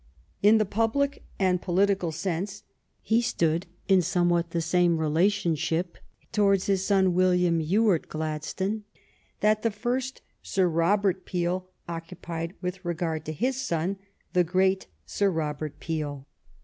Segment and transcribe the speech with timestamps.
[0.41, 2.63] In the public and political sense
[3.03, 5.99] he stood in some what the same relationship
[6.31, 8.83] towards his son William Ewart Gladstone
[9.41, 13.97] that the first Sir Robert Peel oc cupied with regard to his son,
[14.33, 16.25] the great Sir Robert Peel.